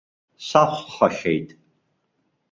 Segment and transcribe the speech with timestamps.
[0.47, 1.49] Сахәхахьеит.